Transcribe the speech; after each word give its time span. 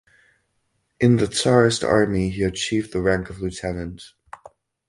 In 0.99 1.17
the 1.17 1.27
Tsarist 1.27 1.83
Army 1.83 2.31
he 2.31 2.41
achieved 2.41 2.91
the 2.91 3.01
rank 3.03 3.29
of 3.29 3.39
lieutenant. 3.39 4.01